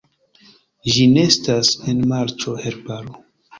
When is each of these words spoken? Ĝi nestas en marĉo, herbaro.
Ĝi 0.93 1.05
nestas 1.17 1.71
en 1.93 2.03
marĉo, 2.15 2.57
herbaro. 2.67 3.25